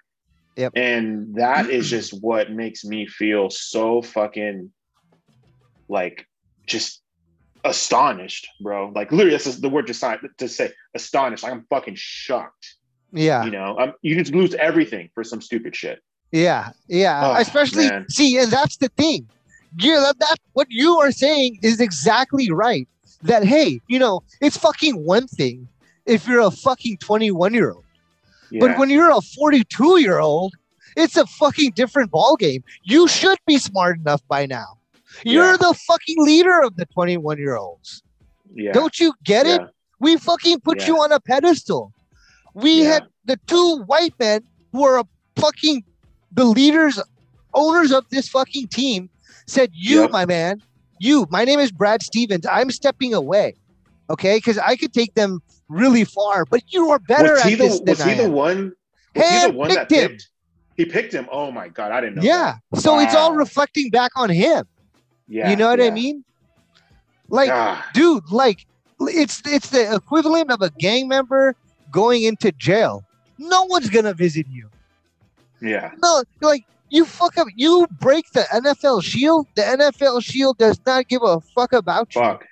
[0.58, 0.74] Yep.
[0.76, 4.72] And that is just what makes me feel so fucking
[5.88, 6.26] like
[6.66, 7.02] just
[7.64, 8.92] astonished, bro.
[8.94, 11.44] Like literally, this is the word to sign to say astonished.
[11.44, 12.76] Like I'm fucking shocked.
[13.14, 13.46] Yeah.
[13.46, 16.00] You know, I'm, you just lose everything for some stupid shit.
[16.32, 17.22] Yeah, yeah.
[17.24, 18.10] Oh, Especially man.
[18.10, 19.30] see, and that's the thing.
[19.80, 22.88] Yeah, that, that what you are saying is exactly right.
[23.24, 25.68] That hey, you know, it's fucking one thing
[26.06, 27.84] if you're a fucking 21 year old,
[28.52, 28.60] Yeah.
[28.62, 30.54] but when you're a 42 year old,
[30.96, 32.64] it's a fucking different ball game.
[32.84, 34.78] You should be smart enough by now.
[35.24, 35.58] You're Yeah.
[35.58, 38.04] the fucking leader of the 21 year olds.
[38.54, 38.72] yeah.
[38.72, 39.62] Don't you get it?
[40.00, 41.92] We fucking put you on a pedestal.
[42.54, 45.06] We had the two white men who are a
[45.36, 45.84] fucking
[46.32, 47.00] the leaders,
[47.54, 49.10] owners of this fucking team
[49.48, 50.12] said, You, Yep.
[50.12, 50.62] my man,
[51.00, 52.46] you, my name is Brad Stevens.
[52.50, 53.56] I'm stepping away.
[54.10, 57.60] Okay, because I could take them really far, but you are better was he at
[57.60, 58.74] the this was he the one?
[59.16, 60.10] Was he the one that Handpicked him.
[60.12, 60.30] picked?
[60.76, 61.28] He picked him.
[61.32, 62.22] Oh my god, I didn't know.
[62.24, 62.56] Yeah.
[62.72, 62.82] that.
[62.82, 64.66] So it's all reflecting back on him.
[65.28, 65.50] Yeah.
[65.50, 66.24] you know what I mean?
[67.30, 68.66] Like, Ah, dude, like
[69.02, 71.56] it's it's the equivalent of a gang member
[71.92, 73.04] going into jail.
[73.38, 74.70] No one's gonna visit you.
[75.62, 75.92] yeah.
[76.02, 77.48] No, like you fuck up.
[77.56, 79.46] You break the NFL shield.
[79.56, 82.22] The NFL shield does not give a fuck about you.
[82.22, 82.46] Fuck.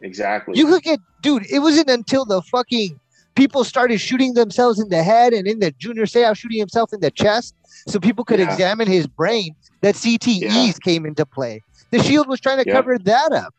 [0.00, 0.58] Exactly.
[0.58, 1.46] You could get, dude.
[1.50, 3.00] It wasn't until the fucking
[3.34, 7.00] people started shooting themselves in the head and in the junior Seau shooting himself in
[7.00, 7.54] the chest,
[7.88, 8.52] so people could Yeah.
[8.52, 10.72] examine his brain that CTEs Yeah.
[10.84, 11.62] came into play.
[11.90, 12.74] The shield was trying to Yeah.
[12.74, 13.54] cover that up.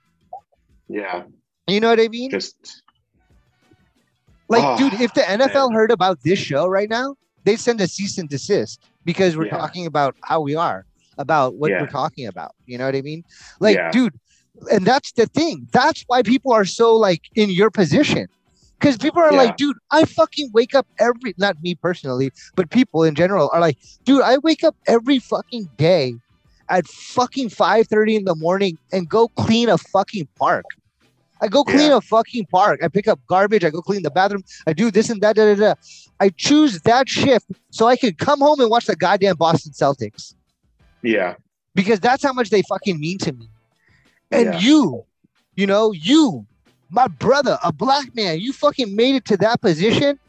[0.87, 1.23] yeah.
[1.65, 2.29] You know what I mean?
[2.29, 2.83] Just
[4.49, 7.87] Like, Oh, dude, if the NFL heard about this show right now, they'd send a
[7.87, 9.57] cease and desist because we're Yeah.
[9.57, 10.85] talking about how we are,
[11.17, 12.53] about what we're talking about.
[12.65, 13.23] You know what I mean?
[13.59, 14.13] Like, dude,
[14.71, 15.67] and that's the thing.
[15.71, 18.27] That's why people are so like in your position.
[18.79, 19.37] Because people are Yeah.
[19.43, 23.61] like, dude, I fucking wake up every not me personally, but people in general are
[23.61, 26.15] like, dude, I wake up every fucking day
[26.69, 30.65] at fucking 5:30 in the morning and go clean a fucking park.
[31.41, 31.97] I go clean Yeah.
[31.97, 32.79] a fucking park.
[32.83, 33.63] I pick up garbage.
[33.65, 34.43] I go clean the bathroom.
[34.65, 35.35] I do this and that.
[35.35, 35.73] Da, da, da.
[36.19, 40.35] I choose that shift so I could come home and watch the goddamn Boston Celtics
[41.01, 41.35] Yeah.
[41.75, 43.49] because that's how much they fucking mean to me.
[44.33, 44.59] And Yeah.
[44.59, 45.05] you,
[45.55, 46.45] you know, you,
[46.89, 50.19] my brother, a black man, you fucking made it to that position,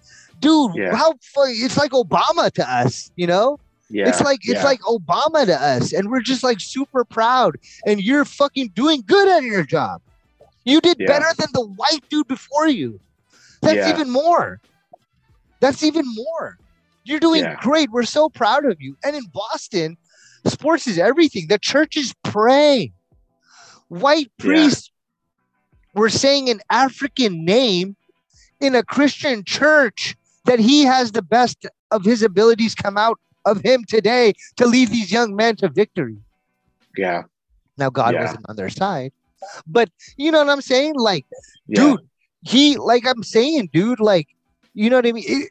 [0.41, 0.75] dude.
[0.75, 0.95] Yeah.
[0.95, 1.15] How
[1.49, 3.59] it's like Obama to us, you know.
[3.91, 4.09] Yeah.
[4.09, 4.65] It's like it's yeah.
[4.65, 7.57] like Obama to us, and we're just like super proud.
[7.87, 10.01] And you're fucking doing good at your job.
[10.65, 11.07] You did Yeah.
[11.07, 12.99] better than the white dude before you.
[13.61, 14.61] That's even more.
[15.61, 16.59] That's even more.
[17.05, 17.91] You're doing great.
[17.91, 18.97] We're so proud of you.
[19.05, 19.97] And in Boston,
[20.47, 21.47] sports is everything.
[21.49, 22.93] The churches pray.
[24.01, 24.45] White Yeah.
[24.45, 24.91] priests
[25.95, 27.97] were saying an African name
[28.61, 33.61] in a Christian church that he has the best of his abilities come out of
[33.63, 36.17] him today to lead these young men to victory.
[36.97, 37.23] yeah.
[37.77, 38.23] Now, God Yeah.
[38.23, 39.13] wasn't on their side,
[39.67, 40.95] but you know what I'm saying?
[40.95, 41.27] Like,
[41.67, 41.81] Yeah.
[41.97, 42.09] dude,
[42.43, 44.29] he, like I'm saying, dude, like,
[44.75, 45.25] you know what I mean?
[45.27, 45.51] It-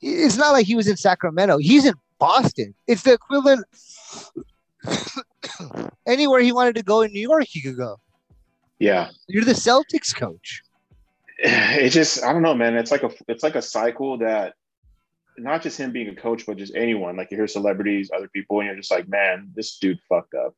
[0.00, 1.58] it's not like he was in Sacramento.
[1.58, 2.74] He's in Boston.
[2.88, 3.64] It's the equivalent.
[6.06, 7.98] Anywhere he wanted to go in New York, he could go.
[8.78, 9.10] Yeah.
[9.28, 10.62] You're the Celtics coach.
[11.38, 12.76] it just I don't know, man.
[12.76, 14.54] It's like a it's like a cycle that
[15.38, 17.16] not just him being a coach, but just anyone.
[17.16, 20.54] Like you hear celebrities, other people, and you're just like, man, this dude fucked up.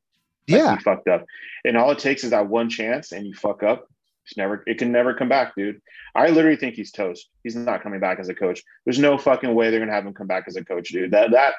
[0.48, 0.76] Like, Yeah.
[0.76, 1.24] he fucked up.
[1.64, 3.88] And all it takes is that one chance, and you fuck up.
[4.26, 4.64] It's never.
[4.66, 5.80] It can never come back, dude.
[6.14, 7.28] I literally think he's toast.
[7.42, 8.62] He's not coming back as a coach.
[8.84, 11.10] There's no fucking way they're gonna have him come back as a coach, dude.
[11.10, 11.54] That that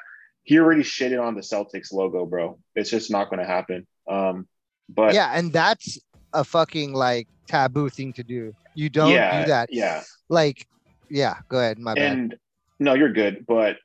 [0.46, 2.58] he already shitted on the Celtics logo, bro.
[2.76, 3.86] It's just not gonna happen.
[4.08, 4.46] Um,
[4.88, 5.98] but yeah, and that's
[6.32, 8.54] a fucking like taboo thing to do.
[8.74, 9.72] You don't yeah, do that.
[9.72, 10.02] Yeah.
[10.28, 10.66] Like,
[11.10, 11.78] yeah, go ahead.
[11.78, 12.12] My bad.
[12.12, 12.36] and
[12.78, 13.44] no, you're good.
[13.46, 13.78] But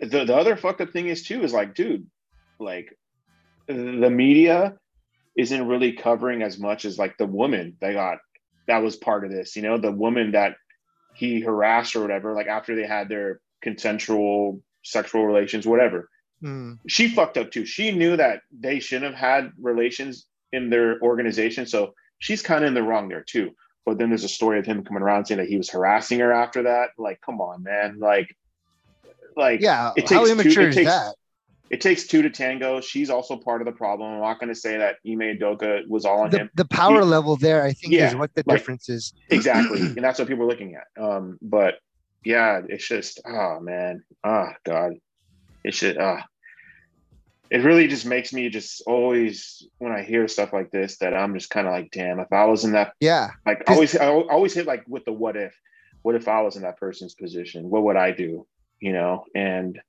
[0.00, 2.06] the the other fucked up thing is too is like, dude,
[2.58, 2.92] like
[3.68, 4.74] the media
[5.36, 8.18] isn't really covering as much as like the woman they got
[8.66, 9.54] that was part of this.
[9.54, 10.56] You know, the woman that
[11.14, 12.34] he harassed or whatever.
[12.34, 16.08] Like after they had their consensual sexual relations, whatever.
[16.40, 16.74] Hmm.
[16.86, 17.66] She fucked up too.
[17.66, 22.68] She knew that they shouldn't have had relations in their organization, so she's kind of
[22.68, 23.50] in the wrong there too.
[23.84, 26.32] But then there's a story of him coming around saying that he was harassing her
[26.32, 26.90] after that.
[26.98, 27.98] Like, come on, man.
[27.98, 28.36] Like,
[29.36, 31.14] like Yeah, it how takes two- immature it is takes- that?
[31.70, 32.80] it takes two to tango.
[32.80, 34.12] She's also part of the problem.
[34.12, 36.50] I'm not going to say that Ime Doka was all on The, him.
[36.54, 39.12] the power He- level there, I think, Yeah, is what the like- difference is.
[39.30, 41.02] exactly, and that's what people are looking at.
[41.02, 41.74] Um, but
[42.24, 44.94] yeah, it's just oh man, oh god,
[45.64, 46.24] it should ah.
[47.50, 51.32] It really just makes me just always when I hear stuff like this that I'm
[51.32, 54.52] just kind of like, damn, if I was in that Yeah, like always I always
[54.52, 55.54] hit like with the what if.
[56.02, 57.68] What if i was in that person's position?
[57.68, 58.46] What would i do?
[58.80, 59.24] You know?
[59.34, 59.80] And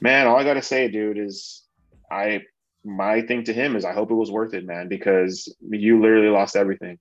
[0.00, 1.62] man all i gotta say dude is
[2.10, 2.42] i
[2.84, 6.28] my thing to him is i hope it was worth it man because you literally
[6.28, 6.98] lost everything.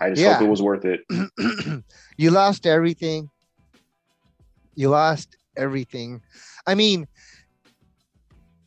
[0.00, 1.00] I just hope it was worth it.
[2.16, 3.30] You lost everything.
[4.74, 6.22] You lost everything.
[6.66, 7.06] I mean,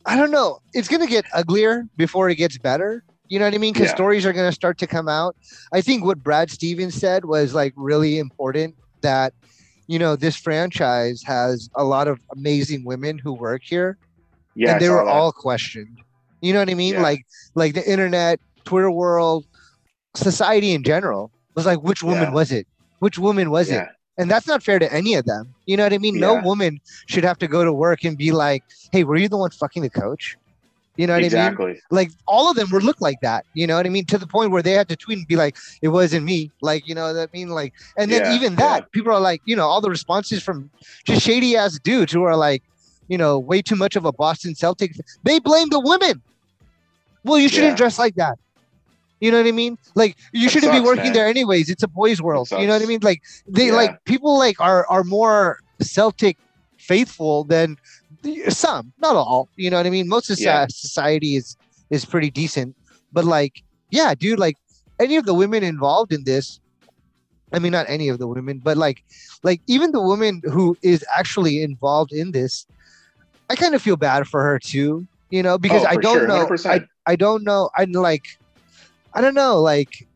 [0.06, 0.60] I don't know.
[0.72, 3.04] It's gonna get uglier before it gets better.
[3.28, 3.72] You know what I mean?
[3.72, 3.94] Because Yeah.
[3.94, 5.34] stories are gonna start to come out.
[5.72, 8.76] I think what Brad Stevens said was like really important.
[9.02, 9.32] That
[9.86, 13.98] you know this franchise has a lot of amazing women who work here,
[14.54, 15.10] yeah and they were that.
[15.10, 15.98] all questioned.
[16.40, 16.94] You know what I mean?
[16.94, 17.02] Yeah.
[17.02, 19.46] Like like the internet, Twitter world,
[20.14, 22.32] society in general was like, which woman Yeah.
[22.32, 22.66] was it?
[22.98, 23.86] Which woman was it?
[24.18, 25.54] Yeah And that's not fair to any of them.
[25.66, 26.18] You know what I mean?
[26.18, 29.36] No woman should have to go to work and be like, "Hey, were you the
[29.38, 30.36] one fucking the coach?"
[30.96, 31.60] You know what I mean?
[31.60, 33.44] exactly Like all of them would look like that.
[33.54, 34.06] You know what I mean?
[34.06, 36.86] To the point where they had to tweet and be like, "It wasn't me." Like
[36.86, 37.48] you know what I mean?
[37.50, 40.70] Like, and then Yeah, even that, people are like, you know, all the responses from
[41.06, 42.62] just shady ass dudes who are like,
[43.08, 44.98] you know, way too much of a Boston Celtics.
[45.24, 46.22] They blame the women.
[47.24, 47.76] Well, you shouldn't Yeah.
[47.76, 48.38] dress like that.
[49.24, 49.78] You know what I mean?
[49.94, 51.12] Like you shouldn't be working man.
[51.14, 51.70] there anyways.
[51.70, 52.48] It's a boys' world.
[52.50, 53.00] You know what I mean?
[53.02, 53.76] Like they Yeah.
[53.82, 56.36] like people like are are more Celtic
[56.78, 57.76] faithful than
[58.48, 59.48] some, not all.
[59.56, 60.08] You know what I mean?
[60.08, 60.66] Most of Yeah.
[60.70, 61.56] society is
[61.90, 62.76] is pretty decent,
[63.12, 64.56] but like, yeah, dude, like
[65.00, 66.60] any of the women involved in this.
[67.52, 69.04] I mean, not any of the women, but like,
[69.42, 72.66] like even the woman who is actually involved in this,
[73.48, 75.06] I kind of feel bad for her too.
[75.30, 76.48] You know, because Oh, I don't sure, know.
[76.66, 77.70] I, I don't know.
[77.76, 78.24] I'm like,
[79.14, 79.60] I don't know.
[79.60, 80.06] Like,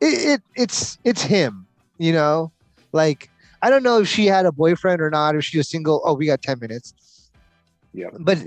[0.00, 1.66] it, it it's it's him.
[1.98, 2.52] You know,
[2.92, 3.28] like
[3.62, 5.34] I don't know if she had a boyfriend or not.
[5.36, 6.00] If she was single.
[6.04, 7.30] Oh, we got ten minutes.
[7.92, 8.08] Yeah.
[8.18, 8.38] But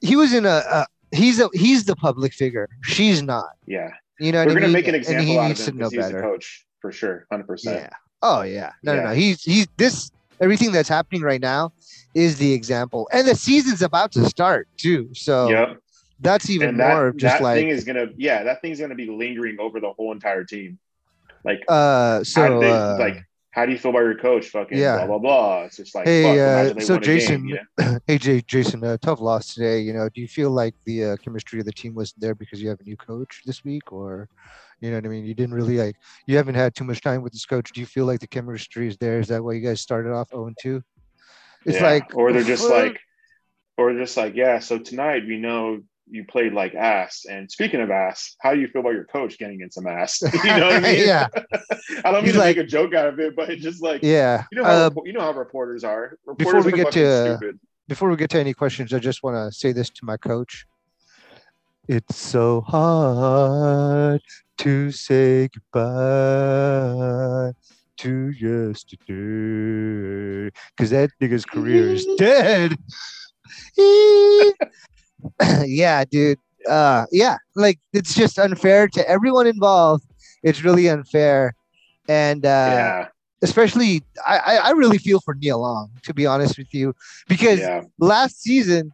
[0.00, 0.62] he was in a.
[0.70, 2.68] a he's a he's the public figure.
[2.82, 3.50] She's not.
[3.66, 4.72] yeah You know what we're I gonna mean?
[4.72, 6.22] make an example he out of him to know because he's a better.
[6.22, 7.90] coach for sure 100% Yeah.
[8.22, 8.72] Oh yeah.
[8.82, 9.10] No, no, no.
[9.12, 11.72] He's he's this everything that's happening right now
[12.14, 15.08] is the example, and the season's about to start too.
[15.12, 15.78] So yep
[16.22, 18.80] that's even and that, more of just that like thing is gonna yeah that thing's
[18.80, 20.78] gonna be lingering over the whole entire team
[21.44, 24.46] Like, Uh, so they, uh, like, how do you feel about your coach?
[24.48, 24.96] Fucking Yeah.
[24.98, 25.62] blah blah blah.
[25.64, 27.98] It's just like, Hey, fuck, uh, so a game, Jason- you know?
[28.06, 29.80] hey Jay, Jason, uh, tough loss today.
[29.80, 32.62] You know, do you feel like the uh, chemistry of the team was there because
[32.62, 34.28] you have a new coach this week, or
[34.80, 35.24] you know what I mean?
[35.26, 35.96] You didn't really like
[36.28, 37.72] you haven't had too much time with this coach.
[37.72, 39.18] Do you feel like the chemistry is there?
[39.18, 40.80] Is that why you guys started off 0 2?
[41.66, 41.82] It's Yeah.
[41.90, 43.00] like, or they're just like,
[43.76, 44.60] or just like, yeah.
[44.60, 45.82] So tonight we know
[46.12, 47.24] you played like ass.
[47.28, 50.20] And speaking of ass, how do you feel about your coach getting in some ass?
[50.44, 51.06] you know what I mean?
[51.06, 51.26] yeah,
[52.04, 53.82] I don't mean He's to like- make a joke out of it, but it's just
[53.82, 54.44] like yeah.
[54.52, 56.18] you know how Uh, you know how reporters are.
[56.36, 57.58] before we are get to- stupid.
[57.88, 60.66] before we get to any questions, I just want to say this to my coach.
[61.88, 64.20] It's so hard
[64.58, 67.52] to say goodbye
[67.98, 72.76] to yesterday because that nigga's career is dead.
[75.64, 76.38] yeah, dude.
[76.68, 80.04] Uh, yeah, like it's just unfair to everyone involved.
[80.42, 81.54] It's really unfair,
[82.08, 83.08] and uh, yeah,
[83.42, 86.94] especially I, I really feel for Nia Long to be honest with you.
[87.28, 88.92] Because yeah, last season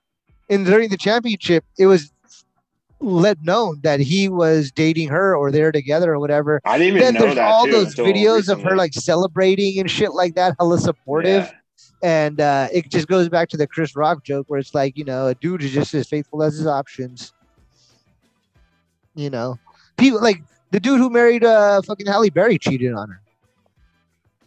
[0.48, 2.10] and during the championship it was
[3.00, 6.60] let known that he was dating her or they're together or whatever.
[6.64, 9.78] I didn't even then know there's that all too those videos of her like celebrating
[9.78, 11.44] and shit like that hella supportive.
[11.44, 11.52] Yeah.
[12.02, 15.04] And uh it just goes back to the chris rock joke where it's like you
[15.04, 17.32] know a dude is just as faithful as his options
[19.14, 19.58] you know
[19.96, 23.20] people like the dude who married uh fucking halle berry cheated on her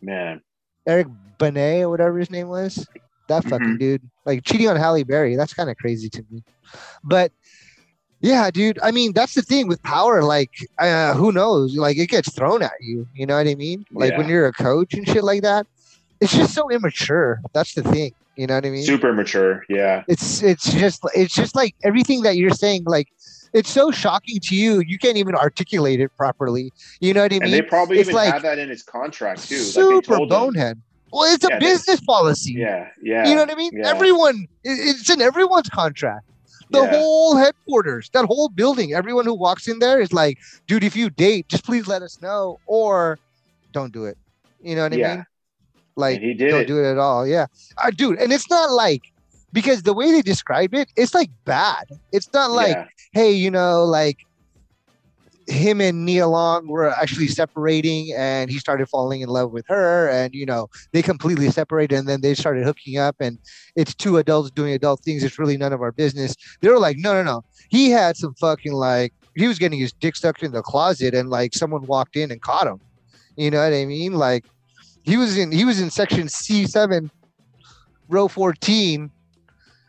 [0.02, 0.42] man.
[0.88, 2.88] Eric Benet or whatever his name was.
[3.28, 4.02] That fucking dude.
[4.26, 5.36] Like cheating on Halle Berry.
[5.36, 6.44] That's kind of crazy to me.
[7.04, 7.32] But
[8.20, 8.80] yeah, dude.
[8.84, 10.24] I mean, that's the thing with power.
[10.24, 11.76] Like, uh, who knows?
[11.76, 13.08] Like, it gets thrown at you.
[13.14, 13.86] You know what I mean?
[13.92, 15.66] Like when you're a coach and shit like that.
[16.22, 17.42] It's just so immature.
[17.54, 18.14] That's the thing.
[18.38, 18.84] You know what I mean?
[18.84, 19.66] Super mature.
[19.68, 20.04] Yeah.
[20.08, 22.84] It's it's just it's just like everything that you're saying.
[22.86, 23.10] Like,
[23.54, 24.80] it's so shocking to you.
[24.82, 26.72] You can't even articulate it properly.
[27.02, 27.44] You know what I mean?
[27.44, 29.56] And they probably it's even like had that in his contract too.
[29.58, 30.28] like they super him.
[30.30, 30.82] bonehead.
[31.12, 32.54] Well, it's a Yeah, they- business policy.
[32.54, 33.28] Yeah, yeah.
[33.28, 33.72] You know what I mean?
[33.74, 33.90] yeah.
[33.90, 36.26] Everyone, it's in everyone's contract.
[36.70, 36.92] The Yeah.
[37.00, 41.10] whole headquarters, that whole building, everyone who walks in there is like, dude, if you
[41.10, 43.20] date, just please let us know or
[43.74, 44.18] don't do it.
[44.64, 45.26] You know what I mean?
[45.96, 46.68] Like, and he did don't it.
[46.68, 47.28] do it at all.
[47.28, 47.48] Yeah.
[47.78, 49.04] Uh, dude, and it's not like,
[49.54, 51.90] because the way they describe it, it's like bad.
[52.12, 52.88] It's not like, yeah.
[53.14, 54.26] hey, you know, like
[55.48, 60.10] him and Nia Long were actually separating and he started falling in love with her
[60.10, 63.38] and you know they completely separated and then they started hooking up and
[63.76, 66.98] it's two adults doing adult things it's really none of our business they were like
[66.98, 70.52] no no no he had some fucking like he was getting his dick stuck in
[70.52, 72.80] the closet and like someone walked in and caught him
[73.36, 74.46] you know what i mean like
[75.04, 77.10] he was in he was in section c7
[78.10, 79.12] row 14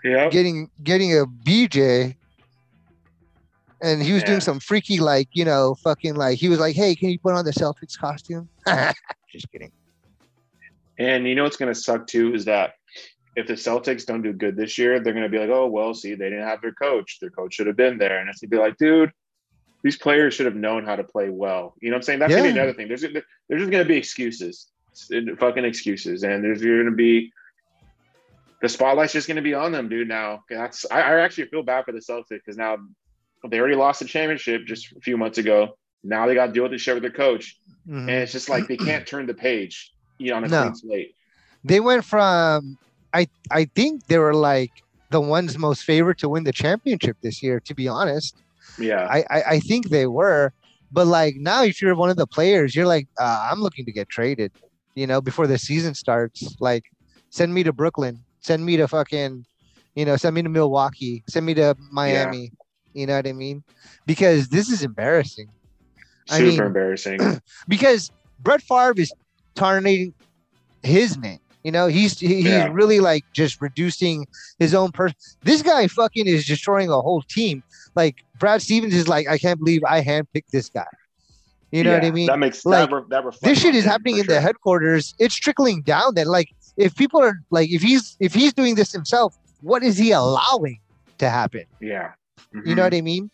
[0.05, 0.29] yeah.
[0.29, 2.17] getting getting a BJ,
[3.83, 4.29] and he was Yeah.
[4.29, 7.35] doing some freaky like you know fucking like he was like, hey, can you put
[7.35, 8.49] on the Celtics costume?
[9.31, 9.73] Just kidding.
[10.99, 12.75] And you know what's going to suck too is that
[13.35, 15.95] if the Celtics don't do good this year, they're going to be like, oh, well,
[15.95, 17.19] see, they didn't have their coach.
[17.19, 18.19] Their coach should have been there.
[18.19, 19.11] And it's going to be like, dude,
[19.83, 21.75] these players should have known how to play well.
[21.81, 22.19] You know what I'm saying?
[22.19, 22.89] That's going to be another thing.
[22.89, 24.67] There's, there's just going to be excuses,
[25.39, 26.23] fucking excuses.
[26.25, 27.33] And there's you're going to be,
[28.61, 30.09] the spotlight's just going to be on them, dude.
[30.09, 32.79] Now, that's, I, I actually feel bad for the Celtics because now
[33.49, 35.77] they already lost the championship just a few months ago.
[36.05, 37.57] Now they got to deal with the shit with their coach.
[37.89, 38.01] Mhm.
[38.03, 40.63] And it's just like they can't turn the page you know, on a No.
[40.63, 41.15] clean slate.
[41.65, 42.79] They went from
[43.13, 44.71] I I think they were like
[45.11, 47.59] the ones most favored to win the championship this year.
[47.61, 48.37] To be honest,
[48.79, 49.07] Yeah.
[49.11, 50.53] I I, I think they were.
[50.93, 53.93] But like now, if you're one of the players, you're like, uh, I'm looking to
[53.93, 54.53] get traded.
[54.95, 56.85] You know, before the season starts, like,
[57.31, 59.45] send me to Brooklyn, send me to fucking,
[59.95, 62.53] you know, send me to Milwaukee, send me to Miami.
[62.95, 63.65] You know what I mean?
[64.05, 65.49] Because this is embarrassing.
[66.31, 67.21] I Super mean- embarrassing.
[67.69, 69.13] Because Brett Favre is
[69.55, 70.13] tarnishing
[70.83, 71.39] his name.
[71.65, 72.69] You know, he's he's Yeah.
[72.73, 74.27] really like just reducing
[74.59, 75.17] his own person.
[75.43, 77.63] This guy fucking is destroying a whole team.
[77.95, 80.85] Like Brad Stevens is like, I can't believe I handpicked this guy.
[81.73, 82.27] You know what I mean?
[82.27, 85.15] That makes Like, that, re- that reflects this shit is happening in the headquarters.
[85.19, 86.15] It's trickling down.
[86.15, 89.97] Then, like, if people are like, if he's if he's doing this himself, what is
[89.97, 90.79] he allowing
[91.19, 91.65] to happen?
[91.81, 92.13] Yeah.
[92.67, 92.99] You know what mm-hmm.
[92.99, 93.31] I mean?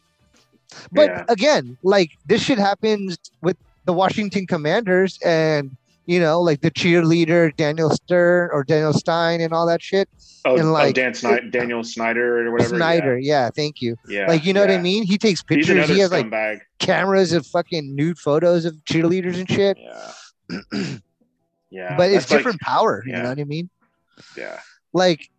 [0.92, 1.24] But Yeah.
[1.28, 5.76] again, like this shit happens with the Washington Commanders and
[6.08, 10.08] you know, like the cheerleader Daniel Stern or Daniel Stein and all that shit.
[10.46, 12.76] oh, and, oh, Dan Snyder, Daniel Snyder or whatever.
[12.76, 13.50] Snyder, yeah.
[13.50, 13.94] thank you.
[14.08, 14.20] Yeah.
[14.20, 15.02] yeah like you know what I mean?
[15.04, 15.86] He takes pictures.
[15.86, 16.32] He has like
[16.78, 19.76] cameras of fucking nude photos of cheerleaders and shit.
[19.78, 20.60] Yeah.
[21.70, 21.94] yeah.
[21.98, 23.04] but it's that's like- different power.
[23.06, 23.68] You know what I mean?
[24.34, 24.60] yeah.
[24.94, 25.30] like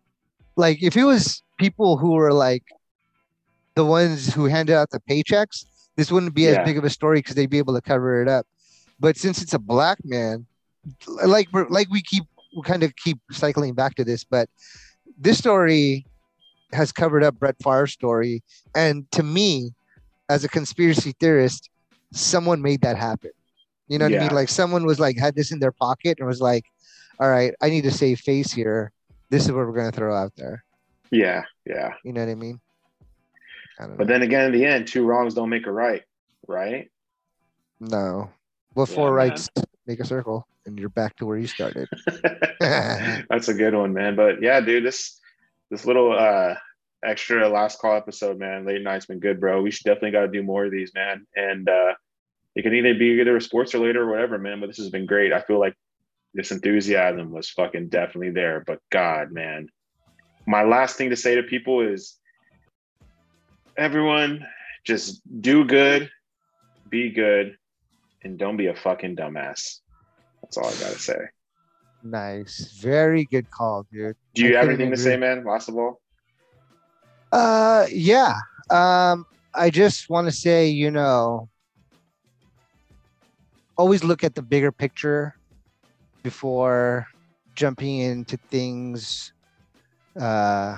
[0.54, 2.62] like if it was people who were like
[3.74, 5.64] the ones who handed out the paychecks
[5.96, 6.60] this wouldn't be Yeah.
[6.60, 8.46] as big of a story because they'd be able to cover it up
[9.00, 10.46] But since it's a black man,
[11.24, 12.24] like like we keep
[12.56, 14.48] we kind of keep cycling back to this, but
[15.18, 16.06] this story
[16.72, 18.42] has covered up Brett Favre's story,
[18.74, 19.72] and to me,
[20.28, 21.68] as a conspiracy theorist,
[22.12, 23.30] someone made that happen.
[23.88, 24.34] You know what I mean?
[24.34, 26.64] Like someone was like had this in their pocket and was like,
[27.18, 28.92] "All right, I need to save face here.
[29.30, 30.64] This is what we're gonna throw out there."
[31.10, 31.94] Yeah, yeah.
[32.04, 32.60] You know what I mean?
[33.78, 33.96] I don't know.
[33.98, 36.02] But then again, in the end, two wrongs don't make a right,
[36.46, 36.88] right?
[37.80, 38.30] no.
[38.76, 39.30] Well, Yeah, four man.
[39.30, 39.48] rights
[39.86, 41.88] make a circle, and you're back to where you started.
[42.60, 44.16] That's a good one, man.
[44.16, 45.20] But yeah, dude, this
[45.70, 46.54] this little uh
[47.04, 49.62] extra last call episode, man, late night's been good, bro.
[49.62, 51.26] We should definitely got to do more of these, man.
[51.36, 51.94] And uh
[52.54, 54.60] it can either be either a sports related or whatever, man.
[54.60, 55.32] But this has been great.
[55.32, 55.74] I feel like
[56.34, 58.62] this enthusiasm was fucking definitely there.
[58.66, 59.68] But God, man,
[60.46, 62.16] my last thing to say to people is
[63.76, 64.46] everyone
[64.84, 66.10] just do good,
[66.88, 67.56] be good,
[68.22, 69.80] and don't be a fucking dumbass.
[70.42, 71.18] That's all I gotta say.
[72.02, 74.16] Nice, very good call, dude.
[74.34, 75.44] Do you I have anything to say, man?
[75.44, 76.00] Last of all,
[77.32, 78.34] Uh, yeah.
[78.70, 81.48] Um, I just want to say, you know,
[83.76, 85.34] always look at the bigger picture
[86.22, 87.06] before
[87.54, 89.32] jumping into things
[90.20, 90.76] uh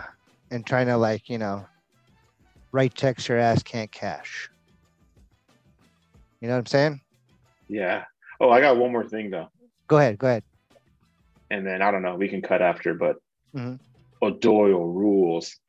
[0.50, 1.64] and trying to like you know
[2.72, 4.48] write text your ass can't cash
[6.40, 7.00] you know what i'm saying
[7.68, 8.04] yeah.
[8.42, 9.48] Oh, I got one more thing though,
[9.86, 10.42] go ahead go ahead
[11.50, 12.16] and then I don't know.
[12.16, 13.16] We can cut after, but
[13.56, 13.78] Mhm.
[14.20, 15.56] O'Doyle rules.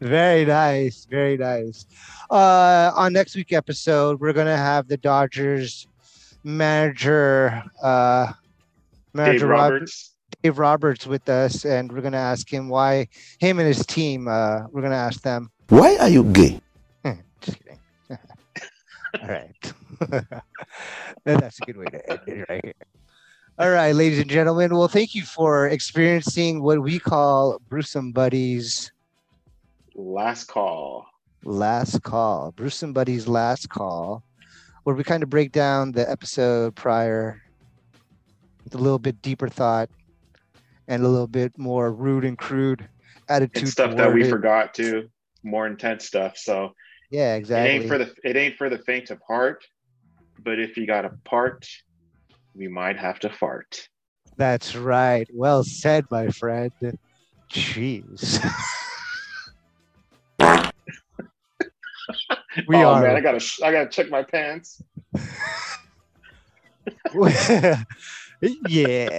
[0.00, 1.86] Very nice, very nice.
[2.30, 5.86] Uh, on next week episode, we're gonna have the Dodgers
[6.44, 8.32] manager, uh,
[9.14, 10.12] manager Dave Rob- Roberts.
[10.42, 13.08] Dave Roberts, with us, and we're gonna ask him why
[13.38, 14.28] him and his team.
[14.28, 15.50] Uh, we're gonna ask them.
[15.70, 16.60] Why are you gay?
[17.40, 17.78] Just kidding.
[19.22, 19.72] All right,
[21.24, 22.76] that's a good way to end it, right.
[23.58, 24.74] All right, ladies and gentlemen.
[24.76, 28.92] Well, thank you for experiencing what we call Brewsome Buddies.
[29.94, 31.06] Last call.
[31.44, 34.24] last call bruce and buddy's last call
[34.82, 37.40] where we kind of break down the episode prior
[38.64, 39.88] with a little bit deeper thought
[40.88, 42.88] and a little bit more rude and crude
[43.28, 44.28] attitude And stuff that we it.
[44.28, 45.08] forgot too.
[45.42, 46.36] More intense stuff.
[46.36, 46.74] So
[47.10, 47.70] yeah exactly.
[47.70, 49.64] it ain't for the it ain't for the faint of heart.
[50.38, 51.66] But if you got a part,
[52.54, 53.88] we might have to fart.
[54.36, 56.70] that's right well said my friend
[57.50, 58.38] jeez
[62.68, 64.82] we oh are man, I gotta I gotta check my pants.
[68.68, 69.18] yeah.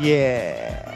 [0.00, 0.93] Yeah.